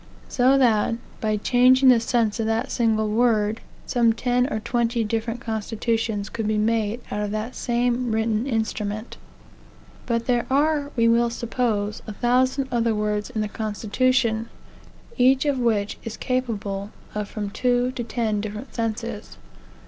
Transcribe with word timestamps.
So 0.29 0.57
that, 0.57 0.95
by 1.19 1.37
changing 1.37 1.89
the 1.89 1.99
sense 1.99 2.39
of 2.39 2.47
that 2.47 2.71
single 2.71 3.07
word, 3.07 3.61
some 3.85 4.13
ten 4.13 4.51
or 4.51 4.59
twenty 4.59 5.03
different 5.03 5.41
constitutions 5.41 6.27
could 6.27 6.47
be 6.47 6.57
made 6.57 7.01
out 7.11 7.19
of 7.21 7.29
the 7.29 7.51
same 7.51 8.11
written 8.11 8.47
instrument. 8.47 9.17
But 10.07 10.25
there 10.25 10.47
are, 10.49 10.89
we 10.95 11.07
will 11.07 11.29
suppose, 11.29 12.01
a 12.07 12.13
thousand 12.13 12.67
other 12.71 12.95
words 12.95 13.29
in 13.29 13.41
the 13.41 13.47
constitution, 13.47 14.49
each 15.19 15.45
of 15.45 15.59
which 15.59 15.99
is 16.03 16.17
capable 16.17 16.89
of 17.13 17.29
from 17.29 17.51
two 17.51 17.91
to 17.91 18.03
ten 18.03 18.41
different 18.41 18.73
senses. 18.73 19.37